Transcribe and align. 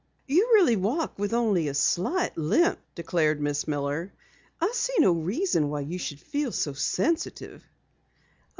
"You 0.25 0.49
really 0.55 0.77
walk 0.77 1.19
with 1.19 1.31
only 1.31 1.67
a 1.67 1.75
slight 1.75 2.35
limp," 2.35 2.79
declared 2.95 3.39
Miss 3.39 3.67
Miller. 3.67 4.11
"I 4.59 4.71
see 4.73 4.95
no 4.97 5.11
reason 5.11 5.69
why 5.69 5.81
you 5.81 5.99
should 5.99 6.19
feel 6.19 6.51
so 6.51 6.73
sensitive." 6.73 7.63